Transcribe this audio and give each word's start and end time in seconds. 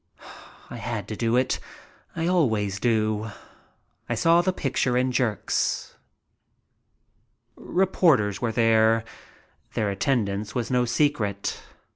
I 0.71 0.77
had 0.77 1.07
to 1.09 1.15
do 1.15 1.35
it. 1.35 1.59
I 2.15 2.25
always 2.25 2.79
do. 2.79 3.29
I 4.09 4.15
saw 4.15 4.41
the 4.41 4.51
picture 4.51 4.97
in 4.97 5.11
jerks. 5.11 5.95
Reporters 7.55 8.41
were 8.41 8.51
there. 8.51 9.03
Their 9.75 9.91
attendance 9.91 10.55
was 10.55 10.71
no 10.71 10.85
secret. 10.85 11.61